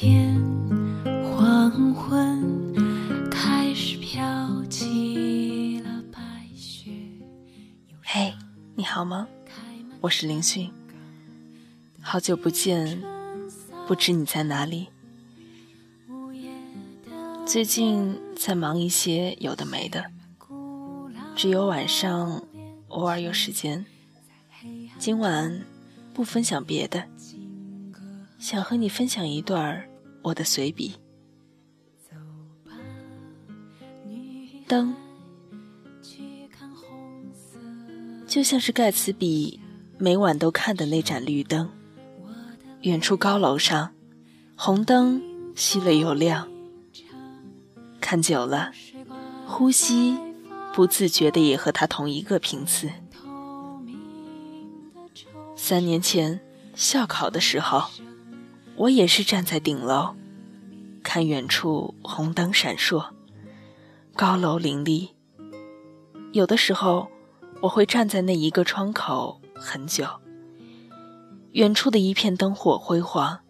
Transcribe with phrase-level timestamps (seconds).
[0.00, 0.32] 天
[1.36, 2.72] 黄昏
[3.32, 6.20] 开始飘起了白
[6.54, 6.92] 雪。
[8.04, 8.32] 嘿，
[8.76, 9.26] 你好吗？
[10.00, 10.70] 我是林迅，
[12.00, 13.02] 好久不见，
[13.88, 14.86] 不知你在哪里？
[17.44, 20.04] 最近在忙一些有的没的，
[21.34, 22.40] 只有晚上
[22.86, 23.84] 偶尔有时间。
[24.96, 25.64] 今晚
[26.14, 27.08] 不分享别的。
[28.38, 29.84] 想和你分享一段
[30.22, 30.94] 我的随笔。
[34.68, 34.94] 灯，
[38.26, 39.58] 就像是盖茨比
[39.98, 41.68] 每晚都看的那盏绿灯。
[42.82, 43.92] 远处高楼上，
[44.56, 45.20] 红灯
[45.56, 46.48] 熄了又亮。
[48.00, 48.70] 看久了，
[49.46, 50.16] 呼吸
[50.72, 52.88] 不自觉的也和它同一个频次。
[55.56, 56.40] 三年前
[56.74, 57.82] 校考的时候。
[58.78, 60.14] 我也是站在顶楼，
[61.02, 63.08] 看远处红灯闪烁，
[64.14, 65.16] 高楼林立。
[66.32, 67.08] 有的时候，
[67.60, 70.06] 我会站在那一个窗口很久。
[71.52, 73.40] 远处的一片灯火辉煌，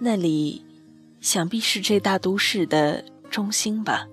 [0.00, 0.64] 那里
[1.20, 4.08] 想必是这大都市的中心吧。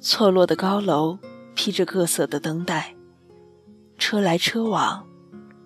[0.00, 1.18] 错落的高楼
[1.54, 2.94] 披着各色的灯带，
[3.96, 5.07] 车来车往。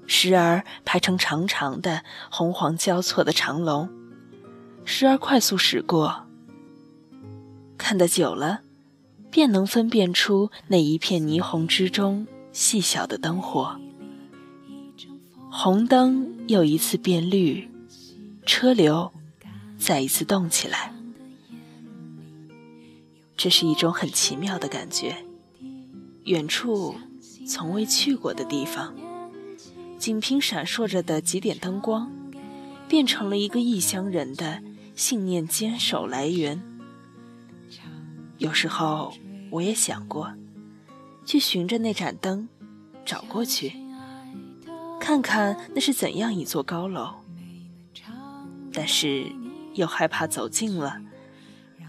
[0.06, 3.89] 时而排成长长的红黄交错的长龙，
[4.84, 6.27] 时而快速驶过。
[7.78, 8.61] 看得久了，
[9.30, 13.80] 便能分辨出那一片霓虹之中细小的灯火。
[15.50, 17.69] 红灯又一次变绿，
[18.46, 19.13] 车流
[19.79, 20.95] 再一次动起来。
[23.36, 25.17] 这是一种很奇妙的感觉，
[26.24, 26.95] 远处
[27.46, 28.95] 从未去过的地方。
[30.02, 32.11] 仅凭闪烁着的几点灯光，
[32.89, 34.61] 变成了一个异乡人的
[34.96, 36.61] 信念坚守来源。
[38.39, 39.14] 有时候
[39.48, 40.35] 我也想过，
[41.24, 42.48] 去寻着那盏灯
[43.05, 43.74] 找过去，
[44.98, 47.14] 看看那是怎样一座高楼。
[48.73, 49.30] 但是
[49.74, 51.01] 又害怕走近了，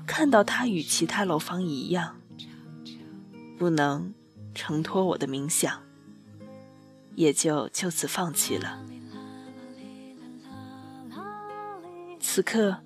[0.05, 2.17] 看到它与其他楼房一样，
[3.57, 4.13] 不能
[4.53, 5.81] 承托我的冥想。
[7.15, 8.79] 也就就此放弃了。
[12.19, 12.77] 此刻，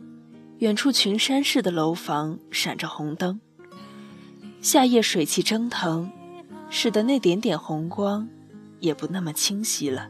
[0.59, 3.39] 远处群山似的楼房闪着红灯，
[4.61, 6.11] 夏夜水汽蒸腾，
[6.69, 8.27] 使得那点点红光
[8.79, 10.09] 也不那么清晰了。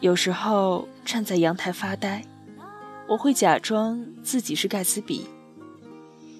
[0.00, 2.24] 有时候站在阳台发呆，
[3.08, 5.26] 我会假装自己是盖茨比，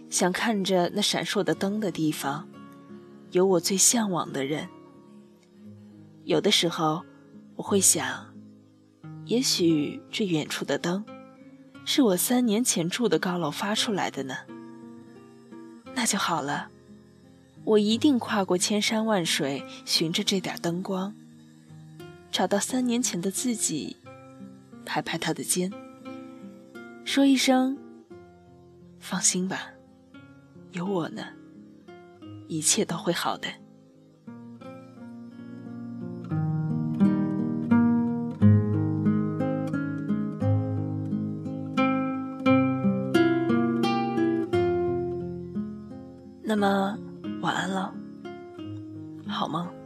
[0.08, 2.48] 想看着那闪烁的灯的地方，
[3.32, 4.68] 有我最向往的人。
[6.28, 7.02] 有的时候，
[7.56, 8.34] 我会想，
[9.24, 11.02] 也许这远处的灯，
[11.86, 14.36] 是我三年前住的高楼发出来的呢。
[15.94, 16.68] 那就好了，
[17.64, 21.14] 我一定跨过千山万水，寻着这点灯光，
[22.30, 23.96] 找到三年前的自己，
[24.84, 25.72] 拍拍他的肩，
[27.06, 27.78] 说一声
[29.00, 29.70] ：“放心吧，
[30.72, 31.24] 有我呢，
[32.48, 33.48] 一切都会好的。”
[46.48, 46.96] 那么，
[47.42, 47.92] 晚安了，
[49.28, 49.77] 好梦。